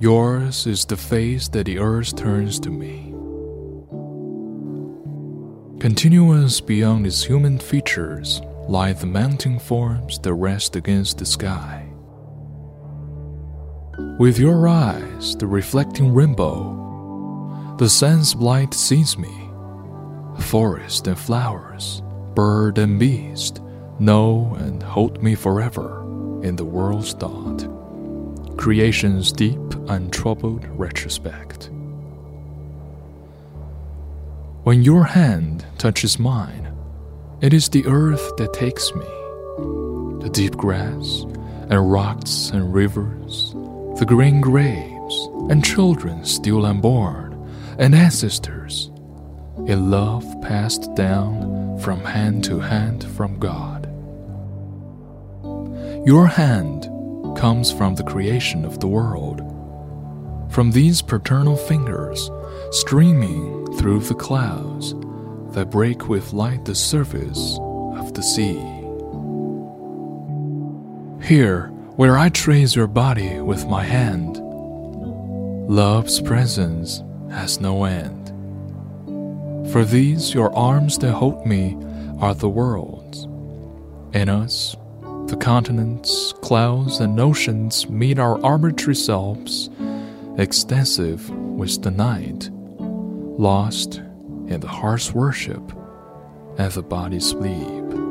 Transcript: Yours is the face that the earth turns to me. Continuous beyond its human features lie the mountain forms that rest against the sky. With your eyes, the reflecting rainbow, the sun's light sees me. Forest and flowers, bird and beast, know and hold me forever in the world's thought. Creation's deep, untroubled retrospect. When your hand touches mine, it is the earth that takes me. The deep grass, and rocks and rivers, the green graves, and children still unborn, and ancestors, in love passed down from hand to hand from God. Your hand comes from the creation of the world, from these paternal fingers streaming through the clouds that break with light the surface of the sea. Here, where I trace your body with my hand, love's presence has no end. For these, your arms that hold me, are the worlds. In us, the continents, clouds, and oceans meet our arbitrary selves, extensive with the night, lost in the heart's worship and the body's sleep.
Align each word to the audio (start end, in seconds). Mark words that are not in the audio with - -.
Yours 0.00 0.66
is 0.66 0.86
the 0.86 0.96
face 0.96 1.46
that 1.48 1.66
the 1.66 1.78
earth 1.78 2.16
turns 2.16 2.58
to 2.60 2.70
me. 2.70 3.12
Continuous 5.78 6.58
beyond 6.58 7.06
its 7.06 7.22
human 7.22 7.58
features 7.58 8.40
lie 8.66 8.94
the 8.94 9.04
mountain 9.04 9.58
forms 9.58 10.18
that 10.20 10.32
rest 10.32 10.74
against 10.74 11.18
the 11.18 11.26
sky. 11.26 11.86
With 14.18 14.38
your 14.38 14.66
eyes, 14.68 15.36
the 15.36 15.46
reflecting 15.46 16.14
rainbow, 16.14 17.76
the 17.78 17.90
sun's 17.90 18.34
light 18.34 18.72
sees 18.72 19.18
me. 19.18 19.50
Forest 20.38 21.08
and 21.08 21.18
flowers, 21.18 22.02
bird 22.34 22.78
and 22.78 22.98
beast, 22.98 23.60
know 23.98 24.56
and 24.60 24.82
hold 24.82 25.22
me 25.22 25.34
forever 25.34 26.00
in 26.42 26.56
the 26.56 26.64
world's 26.64 27.12
thought. 27.12 27.79
Creation's 28.56 29.32
deep, 29.32 29.58
untroubled 29.88 30.66
retrospect. 30.78 31.70
When 34.64 34.82
your 34.82 35.04
hand 35.04 35.64
touches 35.78 36.18
mine, 36.18 36.72
it 37.40 37.54
is 37.54 37.68
the 37.68 37.86
earth 37.86 38.36
that 38.36 38.52
takes 38.52 38.94
me. 38.94 39.06
The 40.20 40.30
deep 40.32 40.56
grass, 40.56 41.24
and 41.70 41.90
rocks 41.90 42.50
and 42.50 42.74
rivers, 42.74 43.52
the 43.98 44.04
green 44.06 44.40
graves, 44.40 45.28
and 45.48 45.64
children 45.64 46.24
still 46.24 46.66
unborn, 46.66 47.32
and 47.78 47.94
ancestors, 47.94 48.90
in 49.66 49.90
love 49.90 50.24
passed 50.42 50.94
down 50.94 51.78
from 51.78 52.00
hand 52.00 52.44
to 52.44 52.58
hand 52.58 53.04
from 53.04 53.38
God. 53.38 53.86
Your 56.06 56.26
hand 56.26 56.89
comes 57.36 57.72
from 57.72 57.94
the 57.94 58.04
creation 58.04 58.64
of 58.64 58.80
the 58.80 58.88
world, 58.88 59.40
from 60.52 60.70
these 60.70 61.02
paternal 61.02 61.56
fingers 61.56 62.30
streaming 62.70 63.66
through 63.78 64.00
the 64.00 64.14
clouds 64.14 64.94
that 65.54 65.70
break 65.70 66.08
with 66.08 66.32
light 66.32 66.64
the 66.64 66.74
surface 66.74 67.58
of 67.96 68.14
the 68.14 68.22
sea. 68.22 68.60
Here, 71.26 71.68
where 71.96 72.16
I 72.16 72.28
trace 72.28 72.74
your 72.74 72.86
body 72.86 73.40
with 73.40 73.66
my 73.66 73.84
hand, 73.84 74.38
love's 75.68 76.20
presence 76.20 77.02
has 77.30 77.60
no 77.60 77.84
end. 77.84 78.28
For 79.70 79.84
these, 79.84 80.34
your 80.34 80.54
arms 80.56 80.98
that 80.98 81.12
hold 81.12 81.46
me, 81.46 81.76
are 82.20 82.34
the 82.34 82.48
worlds. 82.48 83.24
In 84.12 84.28
us, 84.28 84.76
the 85.30 85.36
continents, 85.36 86.32
clouds, 86.42 86.98
and 86.98 87.20
oceans 87.20 87.88
meet 87.88 88.18
our 88.18 88.44
arbitrary 88.44 88.96
selves, 88.96 89.70
extensive 90.38 91.30
with 91.30 91.80
the 91.82 91.90
night, 91.90 92.50
lost 93.38 93.98
in 94.48 94.58
the 94.58 94.66
heart's 94.66 95.12
worship 95.12 95.62
and 96.58 96.72
the 96.72 96.82
body's 96.82 97.28
sleep. 97.28 98.09